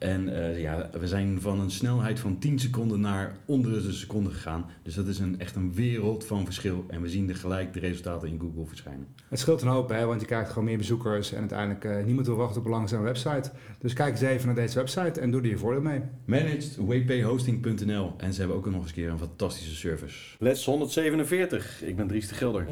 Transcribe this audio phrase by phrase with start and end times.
[0.00, 4.30] en uh, ja, we zijn van een snelheid van 10 seconden naar onder de seconde
[4.30, 4.66] gegaan.
[4.82, 6.84] Dus dat is een, echt een wereld van verschil.
[6.88, 9.06] En we zien er gelijk de resultaten in Google verschijnen.
[9.28, 11.32] Het scheelt een hoop, hè, want je krijgt gewoon meer bezoekers.
[11.32, 13.50] En uiteindelijk uh, niemand wil wachten op een langzame website.
[13.78, 16.00] Dus kijk eens even naar deze website en doe er je voordeel mee.
[16.24, 20.36] ManagedWPHosting.nl En ze hebben ook nog eens een keer een fantastische service.
[20.38, 21.82] Les 147.
[21.82, 22.66] Ik ben Dries de Gilder.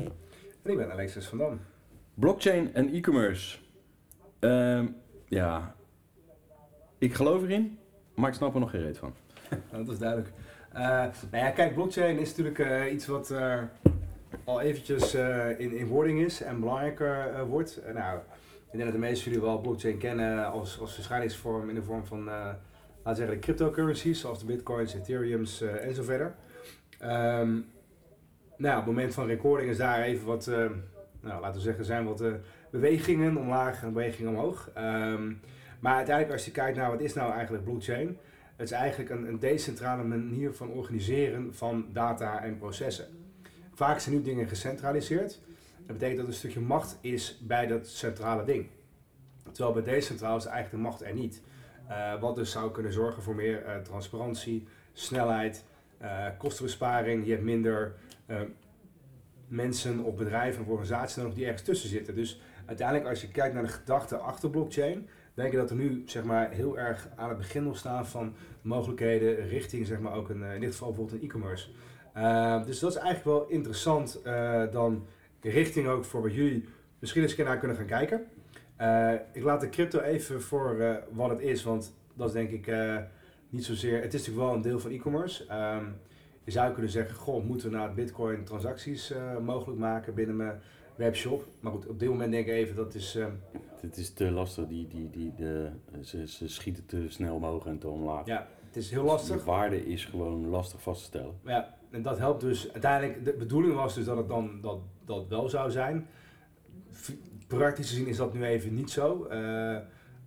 [0.62, 1.60] En ik ben Alexis van Dam.
[2.14, 3.58] Blockchain en e-commerce.
[4.40, 4.80] Uh,
[5.28, 5.76] ja,
[6.98, 7.78] ik geloof erin,
[8.14, 9.14] maar ik snap er nog geen reet van.
[9.84, 10.32] dat is duidelijk.
[10.74, 10.80] Uh,
[11.30, 13.62] nou ja, kijk, blockchain is natuurlijk uh, iets wat uh,
[14.44, 15.14] al eventjes
[15.58, 17.80] in, in wording is en belangrijker wordt.
[17.94, 18.18] nou,
[18.70, 21.82] ik denk dat de meeste van jullie wel blockchain kennen als, als verschijningsvorm in de
[21.82, 22.60] vorm van, laten
[23.04, 26.34] we zeggen, de cryptocurrencies, zoals de bitcoins, ethereums en zo verder.
[27.02, 27.66] Um,
[28.56, 30.46] nou, op het moment van recording is daar even wat,
[31.20, 32.22] nou, laten we zeggen, zijn wat
[32.70, 34.70] bewegingen omlaag en bewegingen omhoog.
[34.78, 35.40] Um,
[35.78, 38.18] maar uiteindelijk als je kijkt naar wat is nou eigenlijk blockchain,
[38.56, 43.06] het is eigenlijk een, een decentrale manier van organiseren van data en processen.
[43.74, 45.40] Vaak zijn nu dingen gecentraliseerd.
[45.76, 48.66] Dat betekent dat een stukje macht is bij dat centrale ding.
[49.52, 51.42] Terwijl bij decentraal is eigenlijk de macht er niet.
[51.88, 55.64] Uh, wat dus zou kunnen zorgen voor meer uh, transparantie, snelheid,
[56.02, 57.24] uh, kostenbesparing.
[57.24, 57.94] Je hebt minder
[59.48, 62.14] mensen of bedrijven of organisaties die ergens tussen zitten.
[62.14, 66.02] Dus uiteindelijk als je kijkt naar de gedachte achter blockchain, denk ik dat we nu
[66.06, 70.28] zeg maar, heel erg aan het begin nog staan van mogelijkheden richting zeg maar, ook
[70.28, 71.68] een, in dit geval bijvoorbeeld een e-commerce.
[72.16, 75.06] Uh, dus dat is eigenlijk wel interessant uh, dan
[75.40, 76.68] richting ook voor wat jullie
[76.98, 78.26] misschien eens naar kunnen gaan kijken.
[78.80, 82.72] Uh, ik laat de crypto even voor wat het is, want dat is denk ik
[83.50, 85.42] niet zozeer, het is natuurlijk wel een deel van e-commerce.
[85.42, 85.96] Um,
[86.44, 89.12] je zou kunnen zeggen, goh, moeten we naar bitcoin transacties
[89.44, 90.60] mogelijk maken binnen mijn
[90.96, 91.46] webshop.
[91.60, 93.18] Maar goed, op dit moment denk ik even, dat is...
[93.80, 95.70] Het is te lastig, die, die, die, de,
[96.02, 98.26] ze, ze schieten te snel omhoog en te omlaag.
[98.26, 99.36] Ja, het is heel lastig.
[99.36, 101.34] De waarde is gewoon lastig vast te stellen.
[101.44, 105.28] Ja, en dat helpt dus uiteindelijk, de bedoeling was dus dat het dan dat, dat
[105.28, 106.06] wel zou zijn.
[107.46, 109.28] Praktisch gezien is dat nu even niet zo.
[109.30, 109.78] Uh,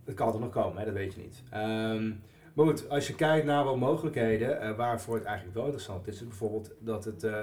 [0.04, 1.42] het kan er nog komen, hè, dat weet je niet.
[1.54, 2.20] Um,
[2.54, 6.14] maar goed, als je kijkt naar wat mogelijkheden, uh, waarvoor het eigenlijk wel interessant is,
[6.14, 7.40] is bijvoorbeeld dat het uh,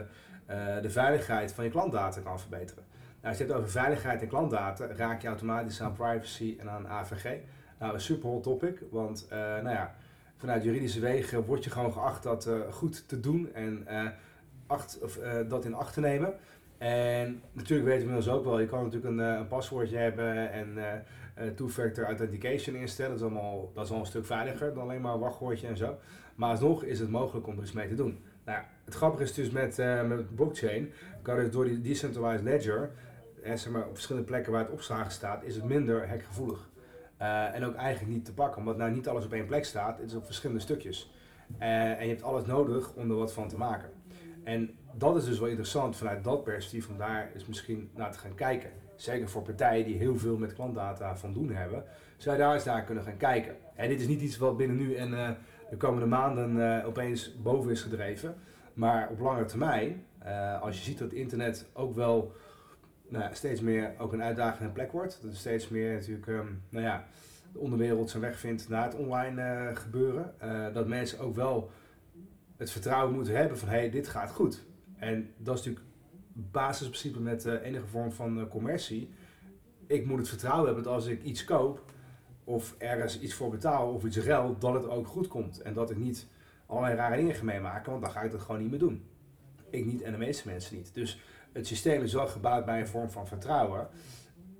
[0.81, 2.83] de veiligheid van je klantdata kan verbeteren.
[3.21, 6.87] Nou, als je het over veiligheid en klantdata, raak je automatisch aan privacy en aan
[6.87, 7.37] AVG.
[7.79, 9.95] Nou, een super hot topic, want uh, nou ja,
[10.37, 14.07] vanuit juridische wegen wordt je gewoon geacht dat uh, goed te doen en uh,
[14.67, 16.33] acht, of, dat in acht te nemen.
[16.77, 20.77] En natuurlijk weten we inmiddels ook wel, je kan natuurlijk een, een paswoordje hebben en
[21.55, 23.11] two-factor authentication instellen.
[23.11, 25.77] Dat is, allemaal, dat is al een stuk veiliger dan alleen maar een wachtwoordje en
[25.77, 25.97] zo.
[26.35, 28.23] Maar alsnog is het mogelijk om er iets mee te doen.
[28.45, 30.91] Nou, het grappige is dus met, met blockchain,
[31.21, 32.91] kan je dus door die decentralized ledger
[33.71, 36.69] maar, op verschillende plekken waar het opslagen staat, is het minder hekgevoelig.
[37.21, 39.97] Uh, en ook eigenlijk niet te pakken, omdat nou niet alles op één plek staat,
[39.97, 41.11] het is op verschillende stukjes.
[41.59, 43.89] Uh, en je hebt alles nodig om er wat van te maken.
[44.43, 48.19] En dat is dus wel interessant vanuit dat perspectief, om daar is misschien naar te
[48.19, 48.69] gaan kijken.
[48.95, 51.83] Zeker voor partijen die heel veel met klantdata van doen hebben,
[52.17, 53.55] zou je daar eens naar kunnen gaan kijken.
[53.75, 55.29] En dit is niet iets wat binnen nu en uh,
[55.69, 58.35] de komende maanden opeens boven is gedreven.
[58.73, 60.05] Maar op lange termijn,
[60.61, 62.33] als je ziet dat internet ook wel
[63.09, 65.19] nou, steeds meer ook een uitdagende plek wordt.
[65.21, 67.07] Dat er steeds meer natuurlijk, um, nou ja,
[67.51, 70.33] de onderwereld zijn weg vindt naar het online uh, gebeuren.
[70.43, 71.71] Uh, dat mensen ook wel
[72.57, 74.65] het vertrouwen moeten hebben van hé, hey, dit gaat goed.
[74.97, 75.95] En dat is natuurlijk
[76.33, 79.09] basisprincipe met uh, enige vorm van commercie.
[79.87, 81.83] Ik moet het vertrouwen hebben dat als ik iets koop
[82.43, 85.61] of ergens iets voor betaal of iets ruil, dat het ook goed komt.
[85.61, 86.27] En dat ik niet
[86.65, 89.03] allerlei rare dingen ga meemaken, want dan ga ik dat gewoon niet meer doen.
[89.69, 90.93] Ik niet en de meeste mensen niet.
[90.93, 91.19] Dus
[91.51, 93.87] het systeem is wel gebouwd bij een vorm van vertrouwen.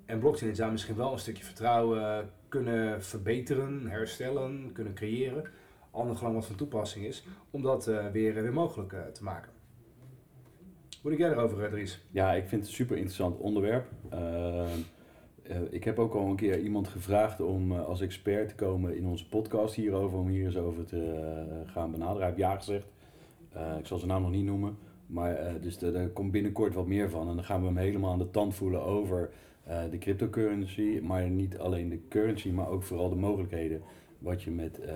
[0.06, 5.44] En blockchain zou misschien wel een stukje vertrouwen kunnen verbeteren, herstellen, kunnen creëren.
[5.92, 9.24] Al nog lang wat van toepassing is, om dat uh, weer, weer mogelijk uh, te
[9.24, 9.52] maken.
[11.02, 12.06] Hoe denk jij erover, Dries?
[12.12, 13.88] Ja, ik vind het een super interessant onderwerp.
[14.10, 14.68] Eh,
[15.70, 19.06] ik heb ook al een keer iemand gevraagd om eh, als expert te komen in
[19.06, 22.18] onze podcast hierover, om hier eens over te eh, gaan benaderen.
[22.18, 22.88] Hij heeft ja gezegd.
[23.52, 24.78] Eh, ik zal zijn naam nog niet noemen.
[25.10, 27.30] Maar eh, dus daar komt binnenkort wat meer van.
[27.30, 29.30] En dan gaan we hem helemaal aan de tand voelen over
[29.64, 31.00] eh, de cryptocurrency.
[31.04, 33.82] Maar niet alleen de currency, maar ook vooral de mogelijkheden
[34.20, 34.94] wat je met eh,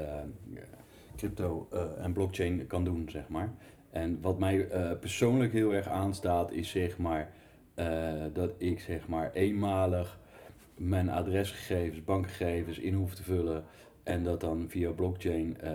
[1.16, 1.68] crypto
[1.98, 3.54] en blockchain kan doen, zeg maar.
[3.90, 4.68] En wat mij
[5.00, 7.32] persoonlijk heel erg aanstaat, is zeg maar
[8.34, 10.20] dat ik zeg maar eenmalig
[10.76, 13.64] mijn adresgegevens, bankgegevens in hoef te vullen.
[14.04, 15.72] En dat dan via blockchain eh,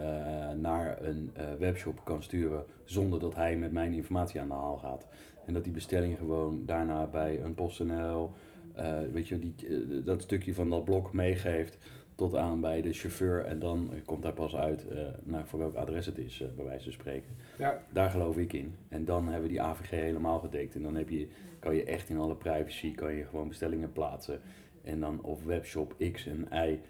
[0.50, 4.76] naar een eh, webshop kan sturen zonder dat hij met mijn informatie aan de haal
[4.76, 5.06] gaat.
[5.46, 8.32] En dat die bestelling gewoon daarna bij een PostNL,
[8.74, 9.54] eh weet je, die,
[10.02, 11.78] dat stukje van dat blok meegeeft
[12.14, 13.44] tot aan bij de chauffeur.
[13.44, 14.86] En dan komt daar pas uit
[15.22, 17.30] nou, voor welk adres het is, bij wijze van spreken.
[17.58, 18.74] Ja, Daar geloof ik in.
[18.88, 20.74] En dan hebben we die AVG helemaal gedekt.
[20.74, 21.28] En dan heb je,
[21.58, 24.40] kan je echt in alle privacy kan je gewoon bestellingen plaatsen.
[24.82, 26.80] En dan of webshop X en Y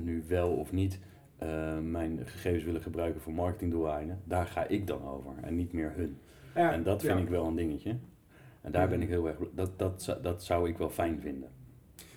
[0.00, 0.98] nu wel of niet
[1.38, 4.20] eh, mijn gegevens willen gebruiken voor marketingdoeleinden.
[4.24, 6.18] Daar ga ik dan over en niet meer hun.
[6.54, 7.24] ja en dat vind ja.
[7.24, 7.96] ik wel een dingetje.
[8.60, 9.36] En daar ben ik heel erg...
[9.54, 11.48] Dat, dat, dat zou ik wel fijn vinden.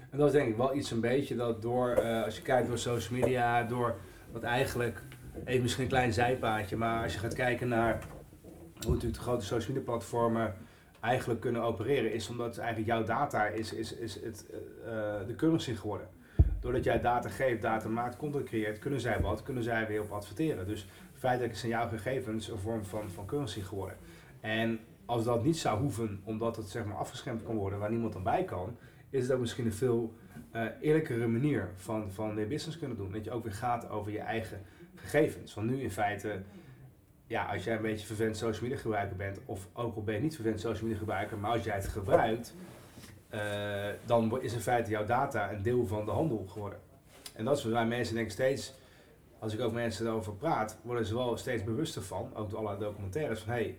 [0.09, 2.67] En dat is denk ik wel iets een beetje dat door, eh, als je kijkt
[2.67, 3.95] door social media, door
[4.31, 5.01] wat eigenlijk,
[5.45, 8.03] even misschien een klein zijpaadje, maar als je gaat kijken naar
[8.79, 10.55] hoe natuurlijk de grote social media platformen
[10.99, 14.45] eigenlijk kunnen opereren, is omdat eigenlijk jouw data is, is, is het,
[14.85, 14.91] eh,
[15.27, 16.07] de currency geworden.
[16.67, 20.11] Doordat jij data geeft, data maakt, content creëert, kunnen zij wat, kunnen zij weer op
[20.11, 20.67] adverteren.
[20.67, 23.97] Dus feitelijk zijn jouw gegevens een vorm van, van currency geworden.
[24.41, 28.13] En als dat niet zou hoeven, omdat het zeg maar afgeschermd kan worden, waar niemand
[28.13, 28.77] dan bij kan,
[29.09, 30.13] is ook misschien een veel
[30.51, 33.11] eh, eerlijkere manier van, van weer business kunnen doen.
[33.11, 34.61] Dat je ook weer gaat over je eigen
[34.95, 35.53] gegevens.
[35.53, 36.41] Want nu in feite,
[37.27, 40.21] ja, als jij een beetje vervent social media gebruiker bent, of ook al ben je
[40.21, 42.55] niet vervent social media gebruiker, maar als jij het gebruikt,
[43.29, 46.79] eh, dan is in feite jouw data een deel van de handel geworden.
[47.33, 48.73] En dat is waar mensen denk ik steeds,
[49.39, 52.77] als ik ook mensen erover praat, worden ze wel steeds bewuster van, ook door alle
[52.77, 53.77] documentaires, van hé, hey,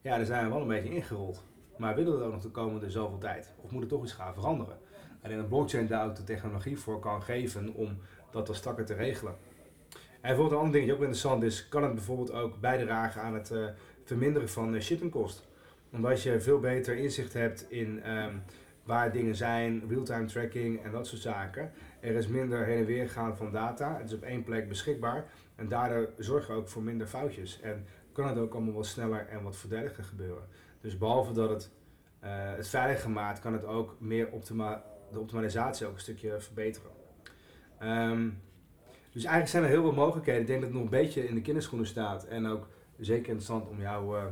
[0.00, 1.44] ja, daar zijn we wel een beetje ingerold.
[1.76, 3.54] Maar willen we dat ook nog de komende zoveel tijd?
[3.60, 4.78] Of moet er toch iets gaan veranderen?
[5.20, 7.98] En in een blockchain daar ook de technologie voor kan geven om
[8.30, 9.34] dat wat strakker te regelen.
[10.26, 13.34] En bijvoorbeeld een ander ding dat ook interessant is, kan het bijvoorbeeld ook bijdragen aan
[13.34, 13.64] het eh,
[14.04, 15.44] verminderen van uh, shippingkosten.
[15.92, 18.34] Omdat je veel beter inzicht hebt in ehm,
[18.86, 21.72] waar dingen zijn, real-time tracking en dat soort zaken.
[22.00, 23.96] Er is minder heen en weer gaan van data.
[23.96, 25.24] Het is op één plek beschikbaar.
[25.54, 27.60] En daardoor zorg je ook voor minder foutjes.
[27.60, 30.42] En kan het ook allemaal wat sneller en wat voordeliger gebeuren.
[30.80, 31.70] Dus behalve dat het
[32.26, 34.28] eh, het veiliger maakt, kan het ook meer
[35.10, 36.90] de optimalisatie ook een stukje verbeteren.
[37.78, 38.28] Ehm,
[39.12, 40.40] dus eigenlijk zijn er heel veel mogelijkheden.
[40.40, 42.24] Ik denk dat het nog een beetje in de kinderschoenen staat.
[42.24, 42.68] En ook
[42.98, 44.30] zeker interessant om jou, eh, eh,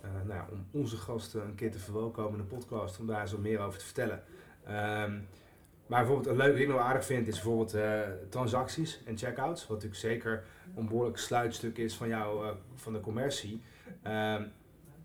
[0.00, 3.38] nou ja, om onze gasten een keer te verwelkomen in de podcast, om daar zo
[3.38, 4.22] meer over te vertellen.
[4.64, 5.18] Ehm,
[5.86, 9.60] maar bijvoorbeeld een leuk ding wat ik aardig vind is bijvoorbeeld eh, transacties en checkouts.
[9.60, 10.44] Wat natuurlijk zeker
[10.76, 13.62] een behoorlijk sluitstuk is van jou, eh, van de commercie.
[14.02, 14.42] Ehm,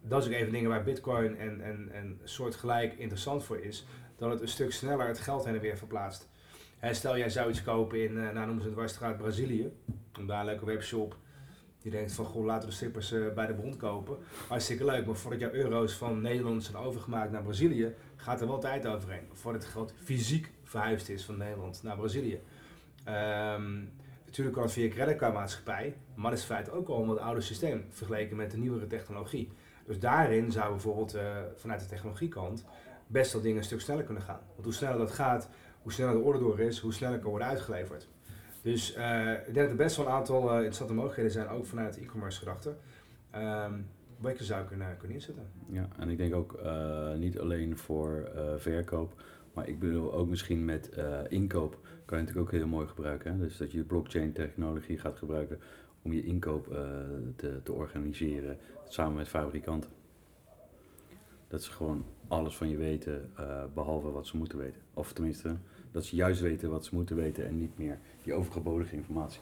[0.02, 3.86] dat is ook even dingen waar Bitcoin en, en, en soortgelijk interessant voor is.
[4.16, 6.30] Dat het een stuk sneller het geld heen en weer verplaatst.
[6.92, 9.74] Stel jij zou iets kopen in, eh, nou noemen Brazilië.
[10.20, 11.18] Om daar een leuke webshop.
[11.86, 14.18] Die denkt van, goh, laten we de eh, bij de bron kopen.
[14.48, 18.60] Hartstikke leuk, maar voordat jouw euro's van Nederland zijn overgemaakt naar Brazilië, gaat er wel
[18.60, 19.28] tijd overheen.
[19.34, 22.40] Voordat het geld fysiek verhuisd is van Nederland naar Brazilië.
[23.04, 23.84] Ehm,
[24.26, 27.44] natuurlijk kan het via creditcardmaatschappij, maar dat is in feite ook al een wat ouder
[27.44, 29.52] systeem vergeleken met de nieuwere technologie.
[29.86, 32.66] Dus daarin zou bijvoorbeeld eh, vanuit de technologiekant
[33.08, 34.42] best wel dingen een stuk sneller kunnen gaan.
[34.54, 35.50] Want hoe sneller dat gaat,
[35.82, 38.08] hoe sneller de orde door is, hoe sneller kan worden uitgeleverd.
[38.66, 41.66] Dus eh, ik denk dat er best wel een aantal eh, interessante mogelijkheden zijn, ook
[41.66, 42.76] vanuit e-commerce gedachte,
[43.32, 43.74] ehm,
[44.18, 45.48] wat je zou kunnen, kunnen inzetten.
[45.70, 49.22] Ja, en ik denk ook eh, niet alleen voor eh, verkoop,
[49.54, 53.32] maar ik bedoel ook misschien met eh, inkoop kan je natuurlijk ook heel mooi gebruiken.
[53.32, 53.38] Hè?
[53.38, 55.60] Dus dat je blockchain technologie gaat gebruiken
[56.02, 56.78] om je inkoop eh,
[57.36, 58.58] te, te organiseren
[58.88, 59.90] samen met fabrikanten.
[61.48, 64.82] Dat ze gewoon alles van je weten, eh, behalve wat ze moeten weten.
[64.94, 65.56] Of tenminste,
[65.96, 69.42] dat ze juist weten wat ze moeten weten en niet meer die overgebodige informatie.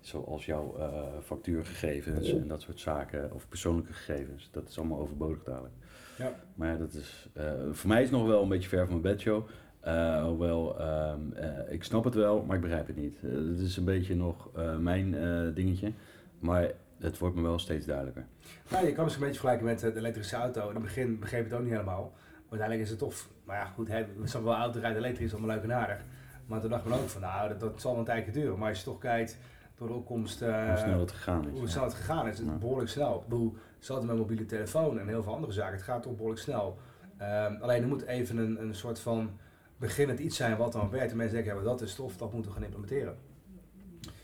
[0.00, 4.48] Zoals jouw eh, factuurgegevens en dat soort zaken, of persoonlijke gegevens.
[4.52, 5.74] Dat is allemaal overbodig dadelijk.
[6.18, 6.34] Ja.
[6.54, 9.14] Maar ja, dat is, eh, voor mij is nog wel een beetje ver van mijn
[9.14, 9.46] bedshow.
[9.80, 13.20] Eh hoewel, ehm, eh, ik snap het wel, maar ik begrijp het niet.
[13.20, 15.10] Het is een beetje nog mijn
[15.54, 15.92] dingetje.
[16.38, 18.26] Maar het wordt me wel steeds duidelijker.
[18.70, 20.68] Nou, je kan het een beetje vergelijken met de elektrische auto.
[20.68, 22.12] In het begin begreep ik het ook niet helemaal.
[22.50, 23.14] Uiteindelijk is het toch,
[23.44, 26.04] maar ja goed, hè, we snappen wel auto rijden elektrisch, allemaal leuk en aardig.
[26.46, 28.58] Maar toen dacht men ook van, nou, dat, dat zal wel een tijdje duren.
[28.58, 29.38] Maar als je toch kijkt
[29.76, 31.58] door de opkomst, eh, Hoe snel het gegaan is.
[31.58, 32.58] hoe snel het gegaan is, het is Ja.
[32.58, 33.16] behoorlijk snel.
[33.20, 35.74] Ik bedoel, ze hadden mijn mobiele telefoon en heel veel andere zaken.
[35.74, 36.78] Het gaat toch behoorlijk snel.
[37.16, 39.30] Ehm, alleen er moet even een, een soort van
[39.76, 41.10] beginnend iets zijn wat dan werkt.
[41.10, 43.16] En mensen denken, ja, dat is tof, dat moeten we gaan implementeren.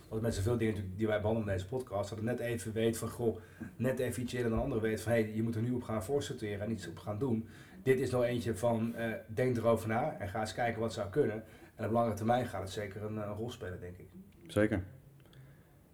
[0.08, 2.98] Want met zoveel dingen die wij behandelen in deze podcast, dat ik net even weet
[2.98, 3.38] van, goh,
[3.76, 5.82] net even iets eerder dan anderen weet van, hé, hey, je moet er nu op
[5.82, 7.48] gaan voorsorteren en iets op gaan doen.
[7.86, 11.08] Dit is nog eentje van, eh, denk erover na en ga eens kijken wat zou
[11.08, 11.44] kunnen.
[11.74, 14.06] En op lange termijn gaat het zeker een, een rol spelen, denk ik.
[14.46, 14.84] Zeker.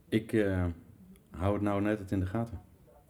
[0.09, 0.65] Ik uh,
[1.31, 2.61] hou het nou net het in de gaten.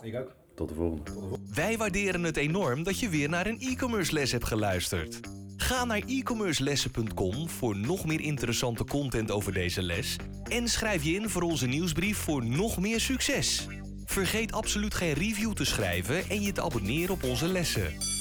[0.03, 0.35] Ik ook.
[0.55, 1.11] Tot de volgende.
[1.55, 5.21] Wij waarderen het enorm dat je weer naar een e-commerce les hebt geluisterd.
[5.57, 10.17] Ga naar e-commercelessen.com voor nog meer interessante content over deze les
[10.49, 13.67] en schrijf je in voor onze nieuwsbrief voor nog meer succes.
[14.05, 18.21] Vergeet absoluut geen review te schrijven en je te abonneren op onze lessen.